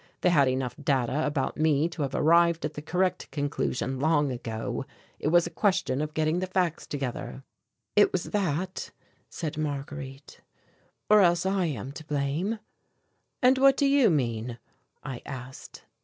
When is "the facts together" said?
6.39-7.43